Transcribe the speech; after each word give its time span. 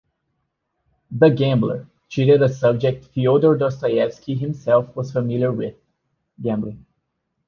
"The 1.11 1.29
Gambler" 1.29 1.87
treated 2.09 2.41
a 2.41 2.49
subject 2.49 3.05
Fyodor 3.05 3.55
Dostoyevsky 3.55 4.33
himself 4.33 4.95
was 4.95 5.11
familiar 5.11 5.51
with-gambling. 5.51 6.87